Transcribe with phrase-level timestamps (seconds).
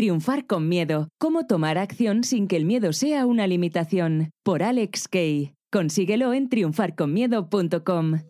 [0.00, 1.10] Triunfar con miedo.
[1.18, 4.30] Cómo tomar acción sin que el miedo sea una limitación.
[4.42, 5.52] Por Alex Kay.
[5.70, 8.20] Consíguelo en triunfarconmiedo.com.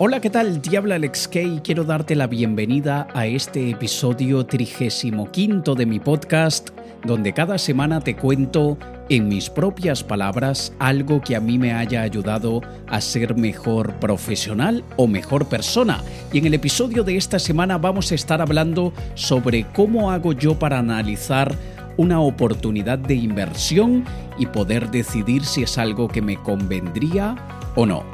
[0.00, 0.60] Hola, ¿qué tal?
[0.62, 1.60] Diablo Alex Kay.
[1.62, 6.70] Quiero darte la bienvenida a este episodio 35 de mi podcast,
[7.06, 8.78] donde cada semana te cuento
[9.08, 14.84] en mis propias palabras algo que a mí me haya ayudado a ser mejor profesional
[14.96, 16.02] o mejor persona.
[16.32, 20.58] Y en el episodio de esta semana vamos a estar hablando sobre cómo hago yo
[20.58, 21.54] para analizar
[21.96, 24.04] una oportunidad de inversión
[24.38, 27.36] y poder decidir si es algo que me convendría
[27.74, 28.04] o no.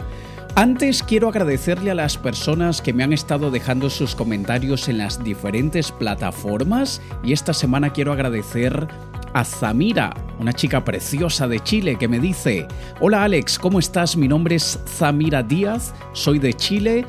[0.56, 5.22] Antes quiero agradecerle a las personas que me han estado dejando sus comentarios en las
[5.24, 8.86] diferentes plataformas y esta semana quiero agradecer
[9.34, 12.66] a Zamira, una chica preciosa de Chile que me dice,
[13.00, 14.16] hola Alex, ¿cómo estás?
[14.16, 17.04] Mi nombre es Zamira Díaz, soy de Chile.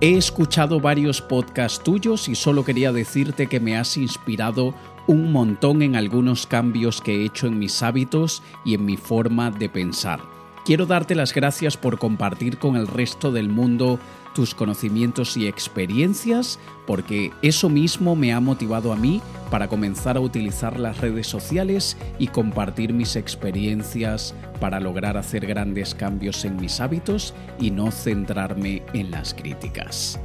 [0.00, 4.74] He escuchado varios podcasts tuyos y solo quería decirte que me has inspirado
[5.06, 9.50] un montón en algunos cambios que he hecho en mis hábitos y en mi forma
[9.50, 10.20] de pensar.
[10.64, 13.98] Quiero darte las gracias por compartir con el resto del mundo
[14.34, 20.20] tus conocimientos y experiencias, porque eso mismo me ha motivado a mí para comenzar a
[20.20, 26.80] utilizar las redes sociales y compartir mis experiencias para lograr hacer grandes cambios en mis
[26.80, 30.20] hábitos y no centrarme en las críticas.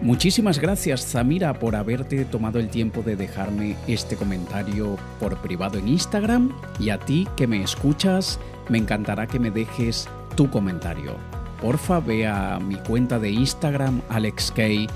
[0.00, 5.88] Muchísimas gracias Zamira por haberte tomado el tiempo de dejarme este comentario por privado en
[5.88, 11.37] Instagram y a ti que me escuchas, me encantará que me dejes tu comentario.
[11.60, 14.88] Porfa ve a mi cuenta de Instagram AlexK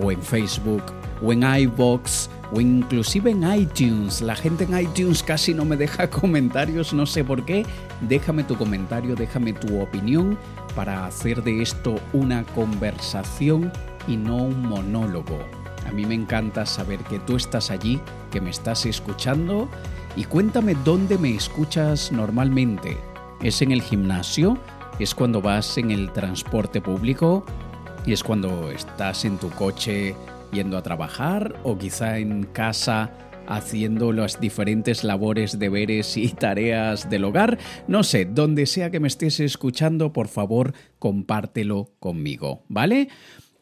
[0.00, 0.82] o en Facebook
[1.22, 4.20] o en iBox o inclusive en iTunes.
[4.20, 7.64] La gente en iTunes casi no me deja comentarios, no sé por qué.
[8.02, 10.38] Déjame tu comentario, déjame tu opinión
[10.74, 13.72] para hacer de esto una conversación
[14.06, 15.38] y no un monólogo.
[15.86, 19.68] A mí me encanta saber que tú estás allí, que me estás escuchando
[20.16, 22.96] y cuéntame dónde me escuchas normalmente.
[23.42, 24.58] ¿Es en el gimnasio?
[25.00, 27.46] ¿Es cuando vas en el transporte público?
[28.04, 30.14] ¿Y es cuando estás en tu coche
[30.52, 31.58] yendo a trabajar?
[31.64, 33.10] ¿O quizá en casa
[33.46, 37.58] haciendo las diferentes labores, deberes y tareas del hogar?
[37.88, 43.08] No sé, donde sea que me estés escuchando, por favor, compártelo conmigo, ¿vale?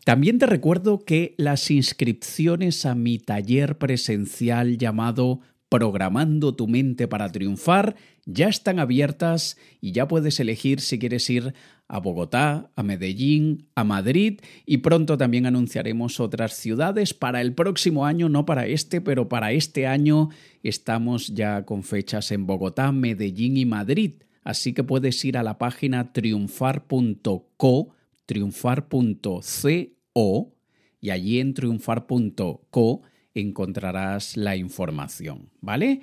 [0.04, 7.30] También te recuerdo que las inscripciones a mi taller presencial llamado Programando tu mente para
[7.30, 11.52] triunfar ya están abiertas y ya puedes elegir si quieres ir
[11.88, 18.06] a Bogotá, a Medellín, a Madrid y pronto también anunciaremos otras ciudades para el próximo
[18.06, 20.30] año, no para este, pero para este año
[20.62, 24.22] estamos ya con fechas en Bogotá, Medellín y Madrid.
[24.44, 27.88] Así que puedes ir a la página triunfar.co,
[28.24, 30.54] triunfar.co
[31.00, 33.02] y allí en triunfar.co
[33.40, 36.02] encontrarás la información, ¿vale?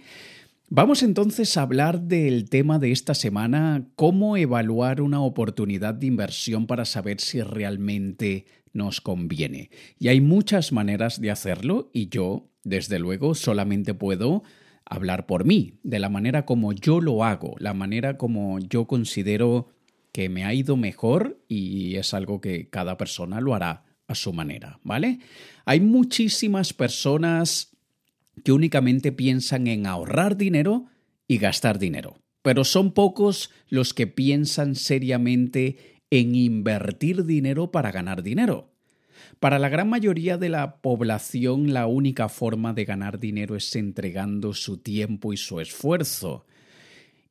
[0.70, 6.66] Vamos entonces a hablar del tema de esta semana, cómo evaluar una oportunidad de inversión
[6.66, 9.70] para saber si realmente nos conviene.
[10.00, 14.44] Y hay muchas maneras de hacerlo y yo, desde luego, solamente puedo
[14.86, 19.70] hablar por mí, de la manera como yo lo hago, la manera como yo considero
[20.12, 24.34] que me ha ido mejor y es algo que cada persona lo hará a su
[24.34, 25.20] manera, ¿vale?
[25.66, 27.76] Hay muchísimas personas
[28.44, 30.86] que únicamente piensan en ahorrar dinero
[31.28, 38.24] y gastar dinero, pero son pocos los que piensan seriamente en invertir dinero para ganar
[38.24, 38.72] dinero.
[39.40, 44.54] Para la gran mayoría de la población la única forma de ganar dinero es entregando
[44.54, 46.46] su tiempo y su esfuerzo.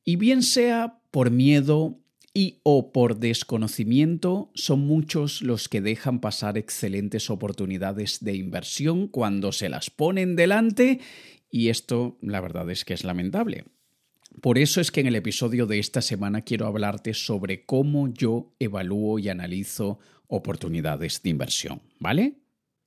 [0.03, 1.99] Y bien sea por miedo,
[2.37, 9.53] y o por desconocimiento son muchos los que dejan pasar excelentes oportunidades de inversión cuando
[9.53, 10.99] se las ponen delante
[11.49, 13.63] y esto la verdad es que es lamentable.
[14.41, 18.53] Por eso es que en el episodio de esta semana quiero hablarte sobre cómo yo
[18.59, 22.33] evalúo y analizo oportunidades de inversión, ¿vale?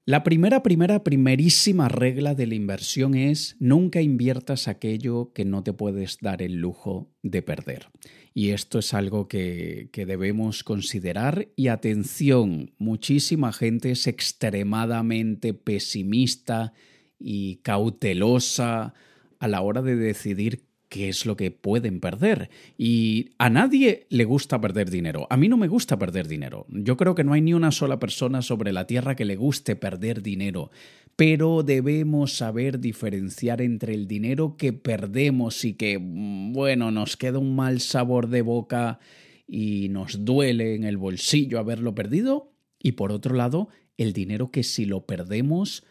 [0.08, 5.74] La primera, primera, primerísima regla de la inversión es nunca inviertas aquello que no te
[5.74, 7.90] puedes dar el lujo de perder.
[8.32, 11.48] Y esto es algo que, que debemos considerar.
[11.56, 16.72] Y atención, muchísima gente es extremadamente pesimista
[17.18, 18.94] y cautelosa
[19.38, 22.50] a la hora de decidir qué es lo que pueden perder.
[22.76, 25.26] Y a nadie le gusta perder dinero.
[25.30, 26.66] A mí no me gusta perder dinero.
[26.68, 29.76] Yo creo que no hay ni una sola persona sobre la Tierra que le guste
[29.76, 30.70] perder dinero.
[31.16, 37.56] Pero debemos saber diferenciar entre el dinero que perdemos y que, bueno, nos queda un
[37.56, 39.00] mal sabor de boca
[39.46, 42.52] y nos duele en el bolsillo haberlo perdido.
[42.80, 45.84] Y por otro lado, el dinero que si lo perdemos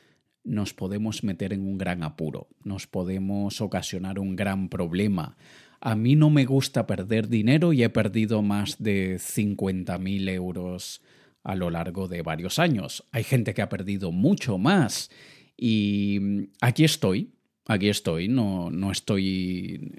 [0.47, 5.37] nos podemos meter en un gran apuro, nos podemos ocasionar un gran problema.
[5.79, 11.01] A mí no me gusta perder dinero y he perdido más de 50.000 euros
[11.43, 13.03] a lo largo de varios años.
[13.11, 15.11] Hay gente que ha perdido mucho más
[15.55, 17.31] y aquí estoy,
[17.67, 19.91] aquí estoy, no, no estoy,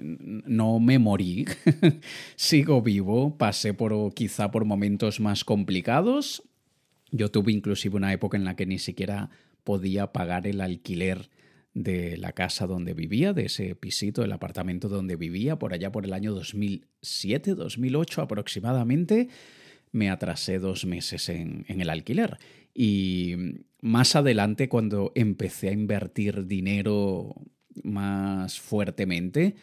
[0.45, 1.45] no me morí,
[2.35, 6.43] sigo vivo, pasé por quizá por momentos más complicados.
[7.11, 9.29] Yo tuve inclusive una época en la que ni siquiera
[9.69, 11.29] podía pagar el alquiler
[11.75, 16.05] de la casa donde vivía, de ese pisito, del apartamento donde vivía, por allá por
[16.05, 19.29] el año 2007, 2008 aproximadamente,
[19.91, 22.39] me atrasé dos meses en, en el alquiler.
[22.73, 23.35] Y
[23.79, 27.35] más adelante, cuando empecé a invertir dinero
[27.83, 29.53] más fuertemente,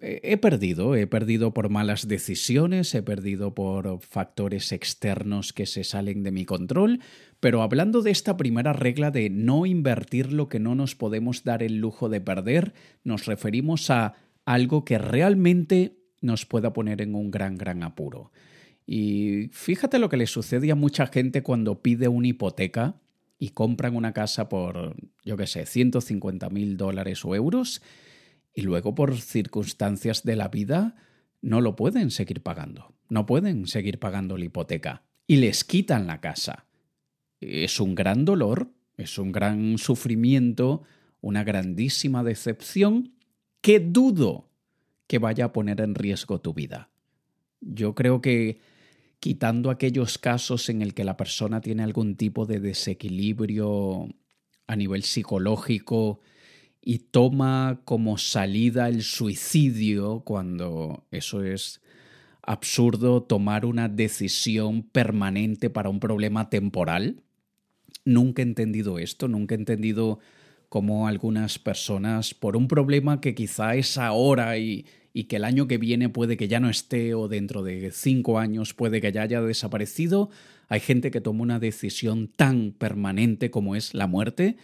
[0.00, 6.22] he perdido, he perdido por malas decisiones, he perdido por factores externos que se salen
[6.22, 7.00] de mi control,
[7.40, 11.62] pero hablando de esta primera regla de no invertir lo que no nos podemos dar
[11.62, 14.14] el lujo de perder, nos referimos a
[14.44, 18.30] algo que realmente nos pueda poner en un gran, gran apuro.
[18.86, 23.00] Y fíjate lo que le sucede a mucha gente cuando pide una hipoteca
[23.38, 24.94] y compran una casa por,
[25.24, 27.82] yo qué sé, 150 mil dólares o euros
[28.54, 30.96] y luego por circunstancias de la vida
[31.40, 36.20] no lo pueden seguir pagando, no pueden seguir pagando la hipoteca y les quitan la
[36.20, 36.66] casa.
[37.40, 40.82] Es un gran dolor, es un gran sufrimiento,
[41.20, 43.14] una grandísima decepción
[43.60, 44.50] que dudo
[45.06, 46.90] que vaya a poner en riesgo tu vida.
[47.60, 48.60] Yo creo que
[49.20, 54.08] quitando aquellos casos en el que la persona tiene algún tipo de desequilibrio
[54.66, 56.20] a nivel psicológico,
[56.82, 61.80] y toma como salida el suicidio cuando eso es
[62.42, 67.22] absurdo tomar una decisión permanente para un problema temporal.
[68.04, 70.18] Nunca he entendido esto, nunca he entendido
[70.68, 75.68] cómo algunas personas, por un problema que quizá es ahora y, y que el año
[75.68, 79.22] que viene puede que ya no esté o dentro de cinco años puede que ya
[79.22, 80.30] haya desaparecido,
[80.68, 84.56] hay gente que toma una decisión tan permanente como es la muerte,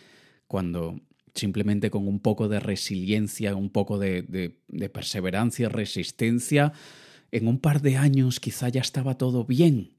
[0.47, 0.99] cuando
[1.39, 6.73] simplemente con un poco de resiliencia, un poco de, de, perseverancia, resistencia,
[7.31, 9.93] en un par de años quizá ya estaba todo bien.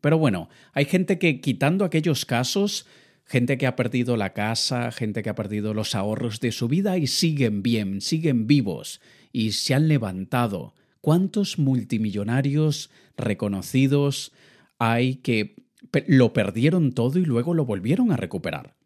[0.00, 2.86] Pero bueno, hay gente que quitando aquellos casos,
[3.24, 6.96] gente que ha perdido la casa, gente que ha perdido los ahorros de su vida
[6.96, 9.00] y siguen bien, siguen vivos
[9.32, 10.74] y se han levantado.
[11.00, 14.32] ¿Cuántos multimillonarios reconocidos
[14.78, 15.56] hay que
[16.06, 18.76] lo perdieron todo y luego lo volvieron a recuperar?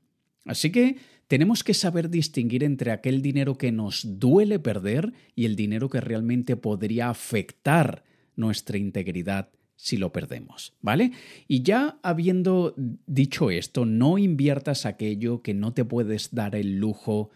[0.47, 0.97] Así que
[1.31, 6.01] tenemos que saber distinguir entre aquel dinero que nos duele perder y el dinero que
[6.01, 8.03] realmente podría afectar
[8.35, 11.13] nuestra integridad si lo perdemos, ¿vale?
[11.47, 12.75] Y ya habiendo
[13.07, 17.31] dicho esto, no inviertas aquello que no te puedes dar el lujo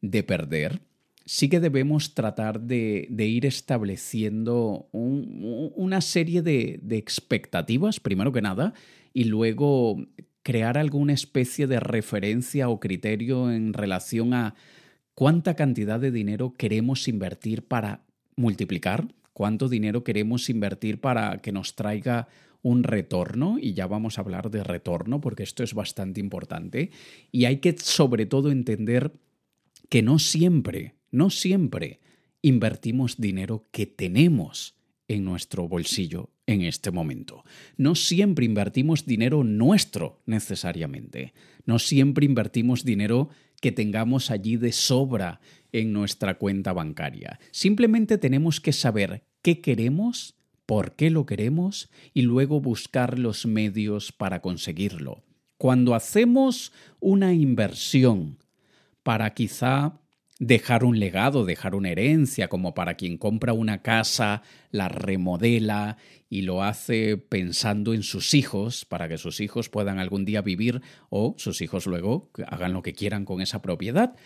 [0.00, 0.82] de perder.
[1.24, 8.74] Sí que debemos tratar de, ir estableciendo una serie de, de expectativas, primero que nada,
[9.12, 10.06] y luego
[10.50, 14.56] crear alguna especie de referencia o criterio en relación a
[15.14, 18.04] cuánta cantidad de dinero queremos invertir para
[18.34, 22.26] multiplicar, cuánto dinero queremos invertir para que nos traiga
[22.62, 26.90] un retorno, y ya vamos a hablar de retorno porque esto es bastante importante,
[27.30, 29.12] y hay que sobre todo entender
[29.88, 32.00] que no siempre, no siempre
[32.42, 34.74] invertimos dinero que tenemos
[35.06, 37.44] en nuestro bolsillo en este momento.
[37.76, 41.32] No siempre invertimos dinero nuestro necesariamente.
[41.64, 43.30] No siempre invertimos dinero
[43.60, 45.40] que tengamos allí de sobra
[45.72, 47.38] en nuestra cuenta bancaria.
[47.50, 50.34] Simplemente tenemos que saber qué queremos,
[50.66, 55.22] por qué lo queremos y luego buscar los medios para conseguirlo.
[55.58, 58.38] Cuando hacemos una inversión
[59.02, 59.99] para quizá
[60.40, 64.42] dejar un legado, dejar una herencia, como para quien compra una casa,
[64.72, 65.98] la remodela
[66.30, 70.80] y lo hace pensando en sus hijos, para que sus hijos puedan algún día vivir
[71.10, 74.16] o sus hijos luego hagan lo que quieran con esa propiedad.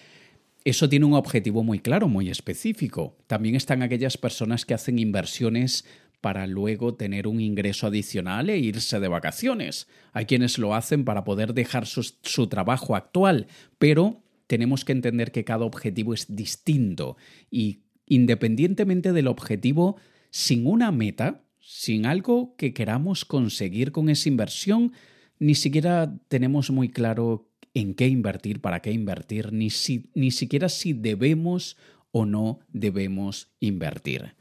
[0.65, 3.17] Eso tiene un objetivo muy claro, muy específico.
[3.27, 5.85] También están aquellas personas que hacen inversiones
[6.21, 9.89] para luego tener un ingreso adicional e irse de vacaciones.
[10.13, 13.47] Hay quienes lo hacen para poder dejar su, su trabajo actual,
[13.79, 14.24] pero
[14.55, 17.17] tenemos que entender que cada objetivo es distinto
[17.51, 19.97] y independientemente del objetivo,
[20.31, 24.93] sin una meta, sin algo que queramos conseguir con esa inversión,
[25.41, 29.71] ni siquiera tenemos muy claro en qué invertir, para qué invertir, ni,
[30.15, 31.77] ni siquiera si debemos
[32.13, 34.37] o no debemos invertir.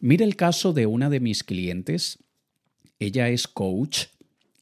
[0.00, 2.18] Mira el caso de una de mis clientes.
[2.98, 4.06] Ella es coach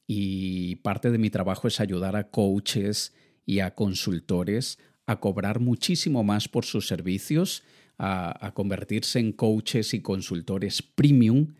[0.06, 3.14] y parte de mi trabajo es ayudar a coaches
[3.46, 7.62] y a consultores a cobrar muchísimo más por sus servicios,
[7.98, 11.54] a, convertirse en coaches y consultores premium.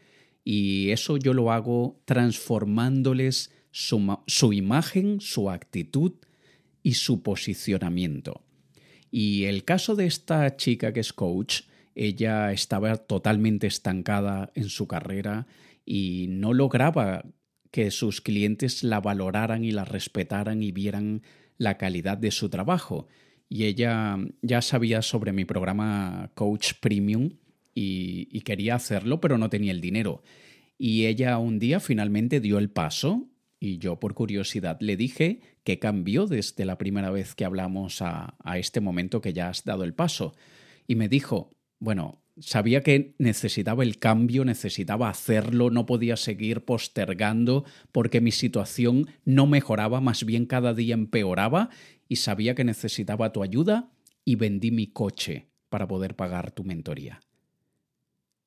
[0.44, 6.12] Y eso yo lo hago transformándoles su imagen, su actitud
[6.82, 8.42] y su posicionamiento.
[9.10, 11.62] Y el caso de esta chica que es coach,
[11.94, 15.46] ella estaba totalmente estancada en su carrera
[15.86, 17.24] y no lograba
[17.70, 21.22] que sus clientes la valoraran y la respetaran y vieran
[21.58, 23.08] la calidad de su trabajo.
[23.48, 27.30] Y ella ya sabía sobre mi programa Coach Premium
[27.74, 30.22] y, quería hacerlo, pero no tenía el dinero.
[30.78, 33.28] Y ella un día finalmente dio el paso
[33.60, 38.34] y yo por curiosidad le dije que cambió desde la primera vez que hablamos a,
[38.42, 40.34] a este momento que ya has dado el paso.
[40.86, 47.64] Y me dijo, bueno, sabía que necesitaba el cambio, necesitaba hacerlo, no podía seguir postergando
[47.92, 51.70] porque mi situación no mejoraba, más bien cada día empeoraba
[52.08, 53.90] y sabía que necesitaba tu ayuda
[54.24, 57.20] y vendí mi coche para poder pagar tu mentoría.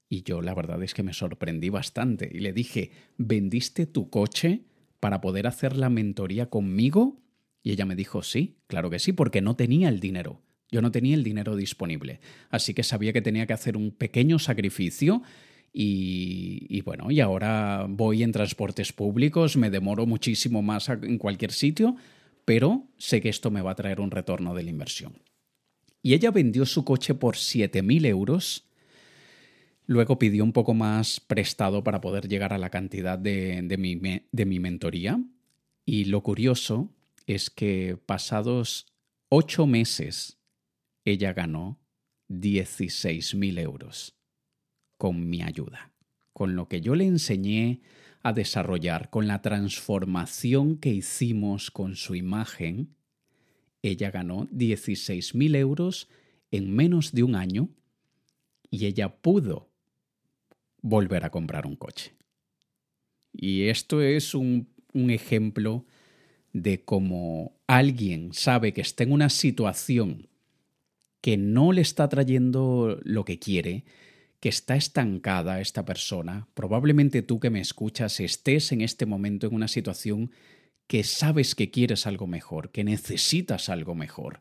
[0.09, 4.63] Y yo la verdad es que me sorprendí bastante y le dije, ¿vendiste tu coche
[4.99, 7.21] para poder hacer la mentoría conmigo?
[7.61, 10.41] Y ella me dijo, sí, claro que sí, porque no tenía el dinero.
[10.69, 12.19] Yo no tenía el dinero disponible,
[12.49, 15.23] así que sabía que tenía que hacer un pequeño sacrificio
[15.79, 21.95] y, bueno, y ahora voy en transportes públicos, me demoro muchísimo más en cualquier sitio,
[22.45, 25.21] pero sé que esto me va a traer un retorno de la inversión.
[26.01, 28.63] Y ella vendió su coche por 7.000 euros.
[29.85, 33.95] Luego pidió un poco más prestado para poder llegar a la cantidad de, mi,
[34.31, 35.21] de mi mentoría.
[35.85, 36.89] Y lo curioso
[37.27, 38.87] es que pasados
[39.29, 40.36] ocho meses
[41.07, 41.79] ella ganó
[42.27, 44.17] 16.000 euros
[44.97, 45.93] con mi ayuda,
[46.33, 47.79] con lo que yo le enseñé
[48.23, 52.93] a desarrollar, con la transformación que hicimos con su imagen,
[53.81, 56.09] ella ganó 16.000 euros
[56.51, 57.69] en menos de un año
[58.69, 59.69] y ella pudo
[60.81, 62.17] volver a comprar un coche.
[63.31, 65.85] Y esto es un, un ejemplo
[66.51, 70.27] de cómo alguien sabe que está en una situación
[71.21, 73.85] que no le está trayendo lo que quiere,
[74.39, 79.55] que está estancada esta persona, probablemente tú que me escuchas estés en este momento en
[79.55, 80.31] una situación
[80.85, 84.39] que sabes que quieres algo mejor, que necesitas algo mejor,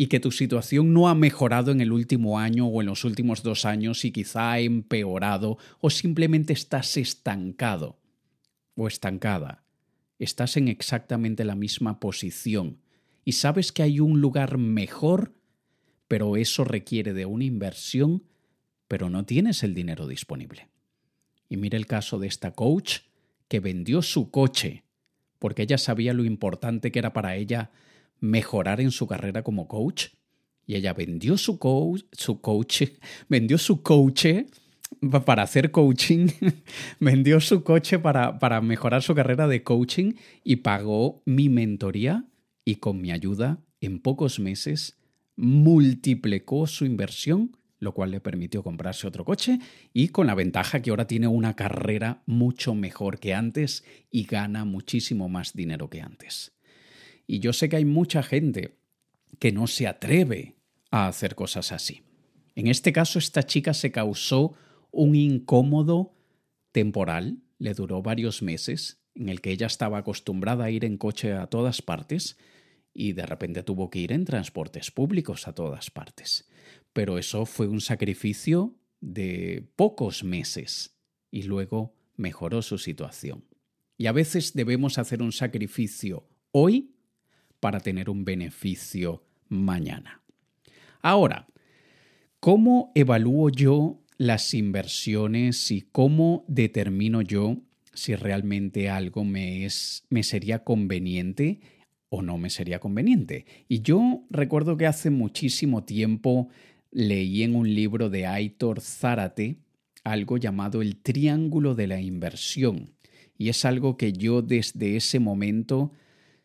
[0.00, 3.42] y que tu situación no ha mejorado en el último año o en los últimos
[3.42, 7.98] dos años y quizá ha empeorado o simplemente estás estancado
[8.76, 9.64] o estancada.
[10.20, 12.78] Estás en exactamente la misma posición
[13.24, 15.34] y sabes que hay un lugar mejor
[16.08, 18.24] pero eso requiere de una inversión,
[18.88, 20.68] pero no tienes el dinero disponible.
[21.48, 23.00] Y mira el caso de esta coach
[23.48, 24.84] que vendió su coche
[25.38, 27.70] porque ella sabía lo importante que era para ella
[28.20, 30.08] mejorar en su carrera como coach
[30.66, 32.98] y ella vendió su coach, su coche,
[33.28, 34.46] vendió su coche
[35.24, 36.28] para hacer coaching,
[37.00, 42.24] vendió su coche para, para mejorar su carrera de coaching y pagó mi mentoría
[42.64, 44.97] y con mi ayuda en pocos meses
[45.38, 49.60] multiplicó su inversión, lo cual le permitió comprarse otro coche
[49.94, 54.64] y con la ventaja que ahora tiene una carrera mucho mejor que antes y gana
[54.64, 56.52] muchísimo más dinero que antes.
[57.28, 58.78] Y yo sé que hay mucha gente
[59.38, 60.56] que no se atreve
[60.90, 62.02] a hacer cosas así.
[62.56, 64.54] En este caso, esta chica se causó
[64.90, 66.16] un incómodo
[66.72, 71.32] temporal, le duró varios meses, en el que ella estaba acostumbrada a ir en coche
[71.32, 72.36] a todas partes,
[72.98, 76.48] y de repente tuvo que ir en transportes públicos a todas partes.
[76.92, 80.98] Pero eso fue un sacrificio de pocos meses
[81.30, 83.44] y luego mejoró su situación.
[83.96, 86.90] Y a veces debemos hacer un sacrificio hoy
[87.60, 90.20] para tener un beneficio mañana.
[91.00, 91.46] Ahora,
[92.40, 97.58] ¿cómo evalúo yo las inversiones y cómo determino yo
[97.94, 101.60] si realmente algo me, es, me sería conveniente
[102.08, 103.46] o no me sería conveniente.
[103.68, 106.48] Y yo recuerdo que hace muchísimo tiempo
[106.90, 109.58] leí en un libro de Aitor Zárate
[110.04, 112.94] algo llamado el triángulo de la inversión.
[113.36, 115.92] Y es algo que yo desde ese momento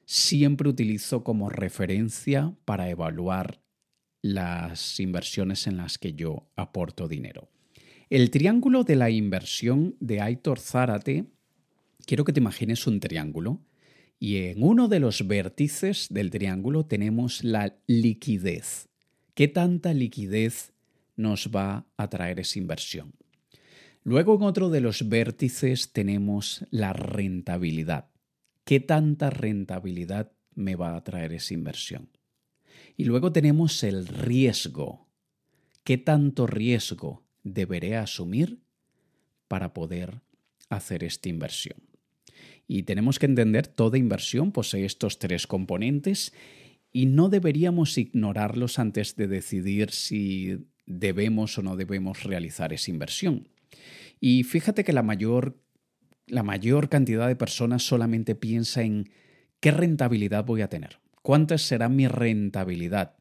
[0.06, 3.62] siempre utilizo como referencia para evaluar
[4.22, 7.50] las inversiones en las que yo aporto dinero.
[8.10, 11.26] El triángulo de la inversión de Aitor Zárate,
[12.06, 13.60] quiero que te imagines un triángulo
[14.24, 18.88] y en uno de los vértices del triángulo tenemos la liquidez.
[19.34, 20.72] ¿Qué tanta liquidez
[21.18, 23.16] nos va a traer esa inversión?
[24.02, 28.12] Luego en otro de los vértices tenemos la rentabilidad.
[28.64, 32.10] ¿Qué tanta rentabilidad me va a traer esa inversión.
[32.96, 35.10] Y luego tenemos el riesgo.
[35.84, 38.62] ¿Qué tanto riesgo deberé asumir
[39.50, 40.22] para poder
[40.70, 41.93] hacer esta inversión?
[42.74, 46.34] Y tenemos que entender, toda inversión posee estos tres componentes
[46.92, 53.48] y no deberíamos ignorarlos antes de decidir si debemos o no debemos realizar esa inversión.
[54.20, 55.62] Y fíjate que la mayor,
[56.26, 59.12] la mayor cantidad de personas solamente piensa en
[59.60, 63.18] qué rentabilidad voy a tener, cuánta será mi rentabilidad.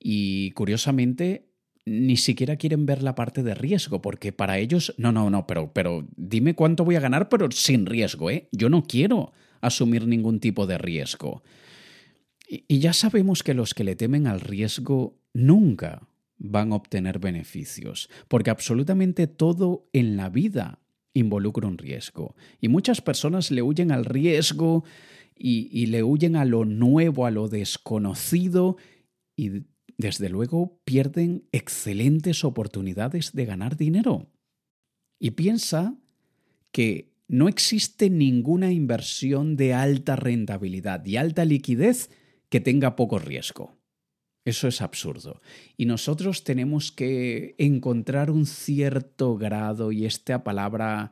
[0.00, 1.50] Y curiosamente,
[1.86, 5.72] ni siquiera quieren ver la parte de riesgo, porque para ellos, no, no, no, pero,
[5.72, 8.48] pero dime cuánto voy a ganar, pero sin riesgo, ¿eh?
[8.50, 11.44] Yo no quiero asumir ningún tipo de riesgo.
[12.48, 18.10] Y, ya sabemos que los que le temen al riesgo nunca van a obtener beneficios,
[18.26, 20.80] porque absolutamente todo en la vida
[21.14, 22.34] involucra un riesgo.
[22.60, 24.84] Y muchas personas le huyen al riesgo
[25.36, 28.76] y, y le huyen a lo nuevo, a lo desconocido,
[29.36, 29.66] y
[29.98, 34.30] desde luego pierden excelentes oportunidades de ganar dinero.
[35.18, 35.96] Y piensa
[36.70, 42.10] que no existe ninguna inversión de alta rentabilidad y alta liquidez
[42.48, 43.76] que tenga poco riesgo.
[44.44, 45.40] Eso es absurdo.
[45.76, 51.10] Y nosotros tenemos que encontrar un cierto grado, y esta palabra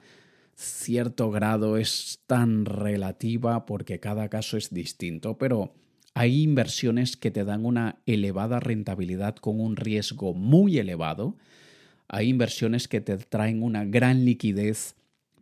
[0.54, 5.74] cierto grado es tan relativa porque cada caso es distinto, pero
[6.14, 11.36] hay inversiones que te dan una elevada rentabilidad con un riesgo muy elevado.
[12.06, 14.94] Hay inversiones que te traen una gran liquidez,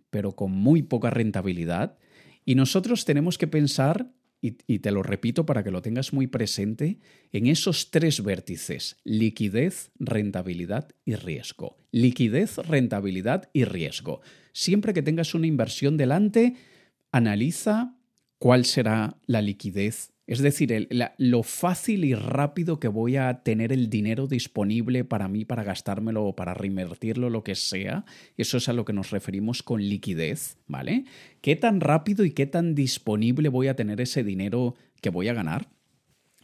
[0.08, 1.98] pero con muy poca rentabilidad.
[2.46, 4.10] Y nosotros tenemos que pensar
[4.40, 6.98] y, te lo repito para que lo tengas muy presente,
[7.30, 11.76] en esos tres vértices, liquidez, rentabilidad y riesgo.
[11.92, 14.20] Liquidez, rentabilidad y riesgo.
[14.52, 16.56] Siempre que tengas una inversión delante,
[17.12, 17.94] analiza
[18.38, 20.88] cuál será la liquidez es decir,
[21.18, 26.24] lo fácil y rápido que voy a tener el dinero disponible para mí para gastármelo
[26.24, 28.04] o para reinvertirlo, lo que sea,
[28.36, 31.04] eso es a lo que nos referimos con liquidez, ¿vale?
[31.40, 35.34] ¿Qué tan rápido y qué tan disponible voy a tener ese dinero que voy a
[35.34, 35.68] ganar?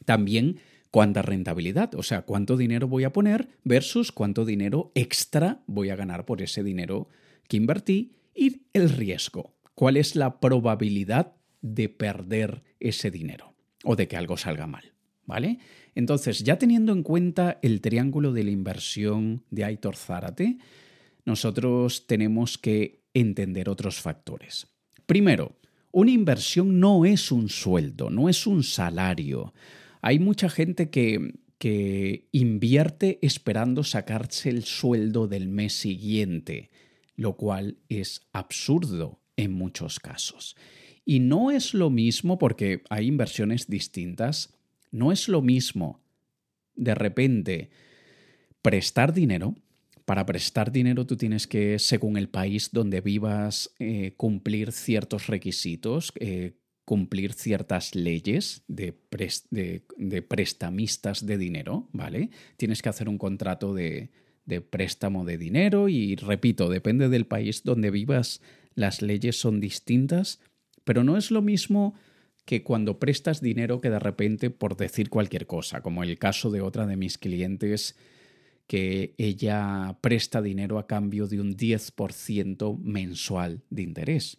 [0.04, 0.58] También
[0.90, 5.96] cuánta rentabilidad, o sea, cuánto dinero voy a poner versus cuánto dinero extra voy a
[5.96, 7.08] ganar por ese dinero
[7.46, 9.54] que invertí y el riesgo.
[9.74, 13.47] ¿Cuál es la probabilidad de perder ese dinero?
[13.88, 14.92] O de que algo salga mal.
[15.24, 15.58] ¿Vale?
[15.94, 20.58] Entonces, ya teniendo en cuenta el triángulo de la inversión de Aitor Zárate,
[21.24, 24.66] nosotros tenemos que entender otros factores.
[25.06, 25.56] Primero,
[25.90, 29.54] una inversión no es un sueldo, no es un salario.
[30.02, 36.70] Hay mucha gente que, que invierte esperando sacarse el sueldo del mes siguiente,
[37.16, 40.56] lo cual es absurdo en muchos casos.
[41.08, 44.52] Y no es lo mismo porque hay inversiones distintas,
[44.90, 46.02] no es lo mismo
[46.76, 47.70] de repente
[48.60, 49.54] prestar dinero.
[50.04, 56.12] Para prestar dinero tú tienes que, según el país donde vivas, eh, cumplir ciertos requisitos,
[56.20, 58.94] eh, cumplir ciertas leyes de,
[59.48, 62.28] de, prestamistas de dinero, ¿vale?
[62.58, 64.10] Tienes que hacer un contrato de,
[64.44, 68.42] de préstamo de dinero y, repito, depende del país donde vivas,
[68.74, 70.40] las leyes son distintas
[70.88, 71.92] pero no es lo mismo
[72.46, 76.62] que cuando prestas dinero que de repente por decir cualquier cosa, como el caso de
[76.62, 77.94] otra de mis clientes
[78.66, 84.38] que ella presta dinero a cambio de un 10% mensual de interés.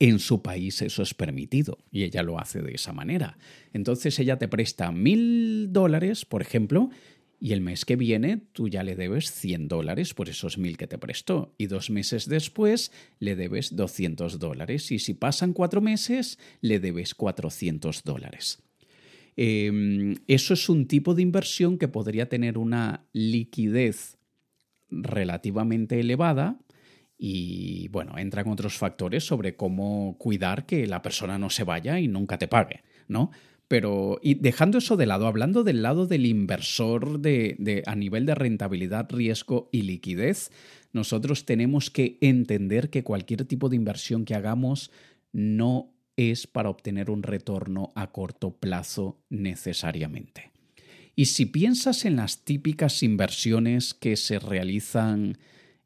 [0.00, 3.38] En su país eso es permitido y ella lo hace de esa manera.
[3.72, 6.90] Entonces ella te presta mil dólares, por ejemplo,
[7.40, 10.86] y el mes que viene tú ya le debes 100 dólares por esos mil que
[10.86, 16.38] te prestó y dos meses después le debes 200 dólares y si pasan cuatro meses
[16.60, 18.62] le debes 400 dólares.
[19.36, 24.18] Em, eso es un tipo de inversión que podría tener una liquidez
[24.90, 26.58] relativamente elevada
[27.16, 32.08] y bueno, entran otros factores sobre cómo cuidar que la persona no se vaya y
[32.08, 33.30] nunca te pague, ¿no?
[33.70, 38.34] Pero, y dejando eso de lado, hablando del lado del inversor de, a nivel de
[38.34, 40.50] rentabilidad, riesgo y liquidez,
[40.92, 44.90] nosotros tenemos que entender que cualquier tipo de inversión que hagamos
[45.30, 50.50] no es para obtener un retorno a corto plazo necesariamente.
[51.14, 55.38] Y si piensas en las típicas inversiones que se realizan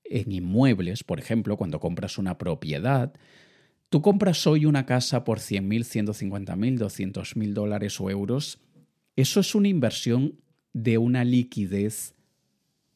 [0.05, 3.13] en inmuebles, por ejemplo, cuando compras una propiedad,
[3.95, 8.59] Tú compras hoy una casa por 100.000, 150.000, 200.000 dólares o euros.
[9.15, 10.41] Eso es una inversión
[10.73, 12.17] de una liquidez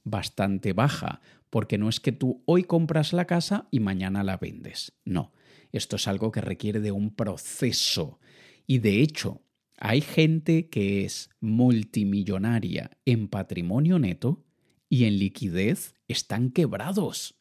[0.02, 4.92] bastante baja, porque no es que tú hoy compras la casa y mañana la vendes.
[5.04, 5.32] No,
[5.70, 8.18] esto es algo que requiere de un proceso
[8.66, 9.44] Y de hecho,
[9.76, 14.44] hay gente que es multimillonaria en patrimonio neto
[14.88, 17.36] y en liquidez están quebrados.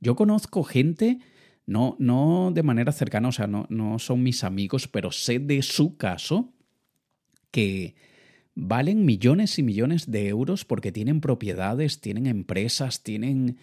[0.00, 1.18] Yo conozco gente,
[1.66, 5.62] no, no de manera cercana, o sea, no, no son mis amigos, pero sé de
[5.62, 6.52] su caso
[7.50, 7.96] que
[8.54, 13.58] valen millones y millones de euros porque tienen propiedades, tienen empresas, tienen...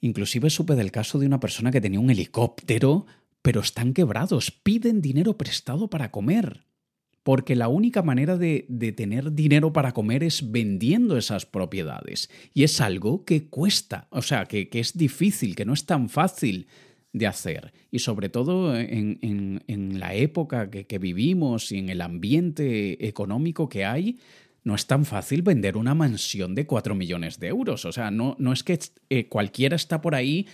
[0.00, 3.06] Inclusive supe del caso de una persona que tenía un helicóptero,
[3.42, 6.66] pero están quebrados, piden dinero prestado para comer.
[7.24, 12.30] Porque la única manera de, de tener dinero para comer es vendiendo esas propiedades.
[12.54, 16.08] Y es algo que cuesta, o sea, que, que es difícil, que no es tan
[16.08, 16.68] fácil
[17.12, 17.72] de hacer.
[17.90, 24.18] Y sobre todo en, la época que, vivimos y en el ambiente económico que hay,
[24.64, 27.84] no es tan fácil vender una mansión de 4 millones de euros.
[27.84, 30.46] O sea, no, no es que eh, cualquiera está por ahí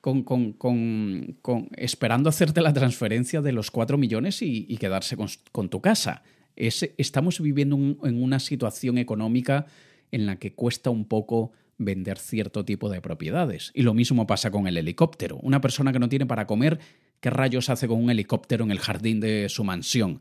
[0.00, 5.16] con, esperando hacerte la transferencia de los 4 millones y, quedarse
[5.52, 6.22] con, tu casa.
[6.56, 9.66] estamos viviendo en una situación económica
[10.10, 13.72] en la que cuesta un poco vender cierto tipo de propiedades.
[13.74, 15.38] Y lo mismo pasa con el helicóptero.
[15.38, 16.78] Una persona que no tiene para comer,
[17.20, 20.20] ¿qué rayos hace con un helicóptero en el jardín de su mansión?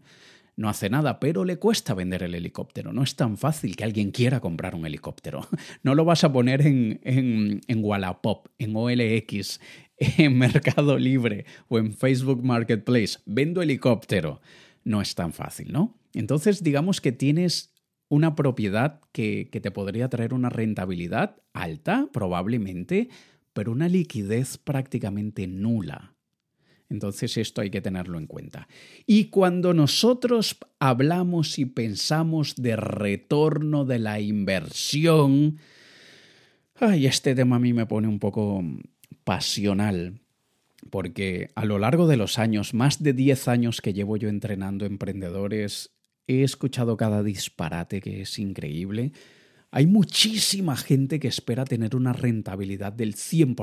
[0.55, 2.91] No hace nada, pero le cuesta vender el helicóptero.
[2.91, 5.47] No es tan fácil que alguien quiera comprar un helicóptero.
[5.83, 9.59] No lo vas a poner en, en, en Wallapop, en OLX,
[9.97, 13.19] en Mercado Libre o en Facebook Marketplace.
[13.25, 14.41] Vendo helicóptero.
[14.83, 15.97] No es tan fácil, ¿no?
[16.13, 17.73] Entonces, digamos que tienes
[18.09, 23.09] una propiedad que, te podría traer una rentabilidad alta, probablemente,
[23.53, 26.15] pero una liquidez prácticamente nula.
[26.89, 28.67] Entonces esto hay que tenerlo en cuenta.
[29.05, 35.59] Y cuando nosotros hablamos y pensamos de retorno de la inversión,
[36.75, 38.63] ay, este tema a mí me pone un poco
[39.23, 40.19] pasional,
[40.89, 44.87] porque a lo largo de los años, más de 10 años que llevo yo entrenando
[44.87, 45.91] emprendedores,
[46.29, 49.13] He escuchado cada disparate que es increíble.
[49.71, 53.55] Hay muchísima gente que espera tener una rentabilidad del 100%,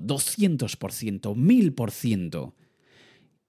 [0.00, 2.54] 200%, 1000%.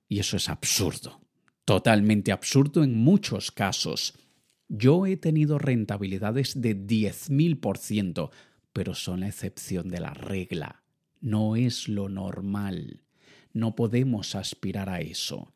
[0.10, 1.22] Y eso es absurdo,
[1.64, 4.20] totalmente absurdo en muchos casos.
[4.68, 8.32] Yo he tenido rentabilidades de 10.000%,
[8.74, 10.84] pero son la excepción de la regla.
[11.22, 13.06] No es lo normal.
[13.54, 15.54] No podemos aspirar a eso.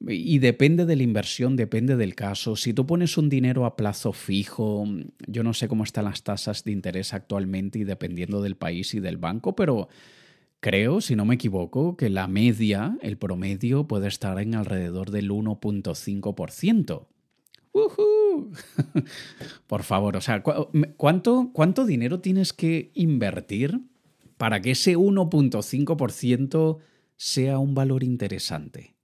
[0.00, 2.54] Y depende de la inversión, depende del caso.
[2.54, 4.84] Si tú pones un dinero a plazo fijo,
[5.26, 9.00] yo no sé cómo están las tasas de interés actualmente y dependiendo del país y
[9.00, 9.88] del banco, pero
[10.60, 15.30] creo, si no me equivoco, que la media, el promedio, puede estar en alrededor del
[15.30, 17.06] 1.5%.
[19.66, 23.80] Por favor, o sea, ¿cuánto, ¿cuánto dinero tienes que invertir
[24.36, 26.78] para que ese 1.5%
[27.16, 28.95] sea un valor interesante?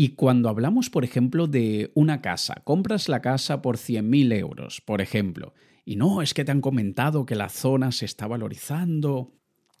[0.00, 5.00] Y cuando hablamos, por ejemplo, de una casa, compras la casa por 100.000 euros, por
[5.00, 9.32] ejemplo, y no, es que te han comentado que la zona se está valorizando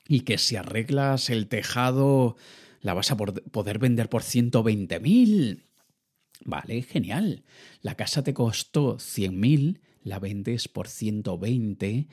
[0.08, 2.34] y que si arreglas el tejado
[2.80, 5.62] la vas a poder vender por 120.000.
[6.44, 7.44] Vale, genial.
[7.80, 12.08] La casa te costó 100.000, la vendes por 120,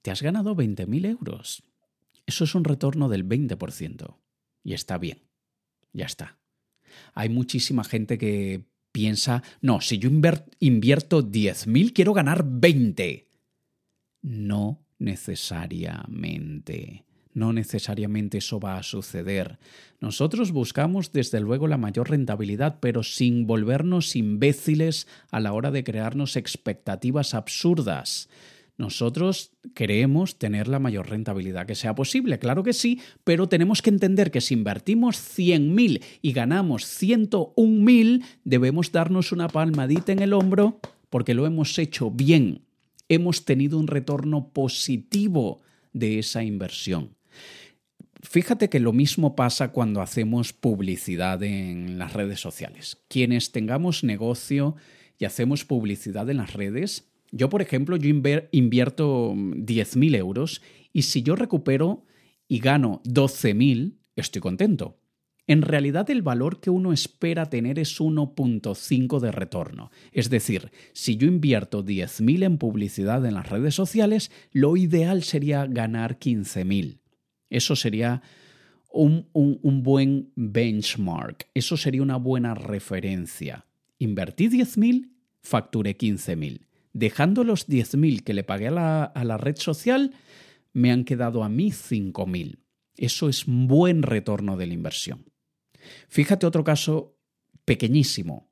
[0.00, 1.62] te has ganado 20.000 euros.
[2.24, 4.16] Eso es un retorno del 20%.
[4.64, 5.28] Y está bien.
[5.92, 6.41] Ya está.
[7.14, 13.28] Hay muchísima gente que piensa, no, si yo invierto 10.000, quiero ganar 20.
[14.22, 17.04] No necesariamente.
[17.34, 19.58] No necesariamente eso va a suceder.
[20.00, 25.82] Nosotros buscamos desde luego la mayor rentabilidad, pero sin volvernos imbéciles a la hora de
[25.82, 28.28] crearnos expectativas absurdas.
[28.82, 33.90] Nosotros queremos tener la mayor rentabilidad que sea posible, claro que sí, pero tenemos que
[33.90, 40.80] entender que si invertimos 100.000 y ganamos 101.000, debemos darnos una palmadita en el hombro
[41.10, 42.62] porque lo hemos hecho bien.
[43.08, 45.60] Hemos tenido un retorno positivo
[45.92, 47.14] de esa inversión.
[48.20, 53.00] Fíjate que lo mismo pasa cuando hacemos publicidad en las redes sociales.
[53.06, 54.74] Quienes tengamos negocio
[55.20, 58.08] y hacemos publicidad en las redes, yo, por ejemplo, yo
[58.52, 62.04] invierto 10.000 euros y si yo recupero
[62.46, 64.98] y gano 12.000, estoy contento.
[65.46, 69.90] En realidad el valor que uno espera tener es 1.5 de retorno.
[70.12, 75.64] Es decir, si yo invierto 10.000 en publicidad en las redes sociales, lo ideal sería
[75.66, 76.98] ganar 15.000.
[77.48, 78.22] Eso sería
[78.90, 81.48] un, un, buen benchmark.
[81.54, 83.64] Eso sería una buena referencia.
[83.98, 90.12] Invertí 10.000, facturé 15.000 dejando los 10.000 que le pagué a la, red social,
[90.72, 92.58] me han quedado a mí 5.000.
[92.96, 95.24] Eso es un buen retorno de la inversión.
[96.08, 97.16] Fíjate otro caso
[97.64, 98.50] pequeñísimo.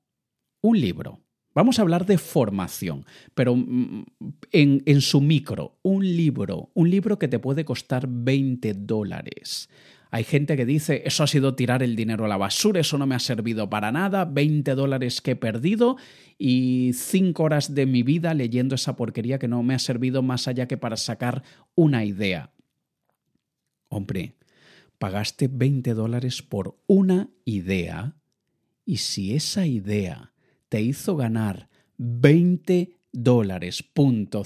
[0.62, 1.20] Un libro.
[1.54, 4.04] Vamos a hablar de formación, pero mm,
[4.52, 9.68] en, en, su micro, un libro, un libro que te puede costar 20 dólares.
[10.12, 13.06] Hay gente que dice, eso ha sido tirar el dinero a la basura, eso no
[13.06, 15.96] me ha servido para nada, 20 dólares que he perdido
[16.36, 20.48] y 5 horas de mi vida leyendo esa porquería que no me ha servido más
[20.48, 21.44] allá que para sacar
[21.76, 22.52] una idea.
[23.88, 24.34] Hombre,
[24.98, 28.16] pagaste 20 dólares por una idea
[28.84, 30.32] y si esa idea
[30.68, 31.68] te hizo ganar
[31.98, 34.42] 20 dólares punto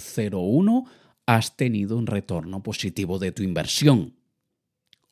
[1.27, 4.15] has tenido un retorno positivo de tu inversión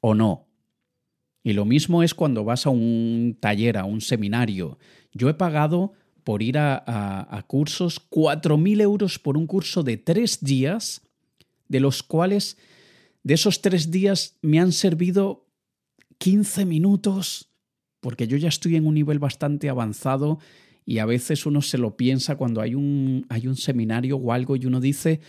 [0.03, 0.49] o no.
[1.43, 4.79] Y lo mismo es cuando vas a un taller, a un seminario.
[5.13, 5.93] Yo he pagado
[6.25, 11.03] por ir a, cursos 4.000 euros por un curso de tres días,
[11.69, 12.59] de los cuales
[13.23, 15.47] de esos tres días me han servido
[16.19, 17.49] 15 minutos,
[18.01, 20.39] porque yo ya estoy en un nivel bastante avanzado
[20.85, 24.57] y a veces uno se lo piensa cuando hay un, hay un seminario o algo
[24.57, 25.21] y uno dice,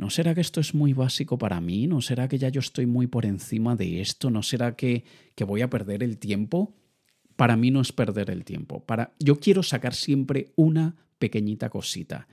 [0.00, 1.86] ¿No será que esto es muy básico para mí?
[1.86, 4.30] ¿No será que ya yo estoy muy por encima de esto?
[4.30, 6.74] ¿No será que, que voy a perder el tiempo?
[7.36, 8.80] Para mí no es perder el tiempo.
[8.80, 12.28] Para, yo quiero sacar siempre una pequeñita cosita.